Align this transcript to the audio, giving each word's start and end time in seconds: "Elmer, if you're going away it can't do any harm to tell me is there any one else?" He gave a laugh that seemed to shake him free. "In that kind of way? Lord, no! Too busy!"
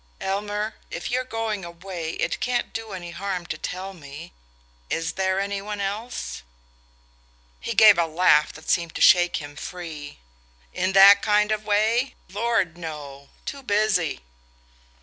"Elmer, 0.19 0.73
if 0.89 1.11
you're 1.11 1.23
going 1.23 1.63
away 1.63 2.13
it 2.13 2.39
can't 2.39 2.73
do 2.73 2.91
any 2.91 3.11
harm 3.11 3.45
to 3.45 3.55
tell 3.55 3.93
me 3.93 4.33
is 4.89 5.13
there 5.13 5.39
any 5.39 5.61
one 5.61 5.79
else?" 5.79 6.41
He 7.59 7.75
gave 7.75 7.99
a 7.99 8.07
laugh 8.07 8.51
that 8.53 8.67
seemed 8.67 8.95
to 8.95 9.01
shake 9.01 9.35
him 9.35 9.55
free. 9.55 10.17
"In 10.73 10.93
that 10.93 11.21
kind 11.21 11.51
of 11.51 11.65
way? 11.65 12.15
Lord, 12.29 12.79
no! 12.79 13.29
Too 13.45 13.61
busy!" 13.61 14.21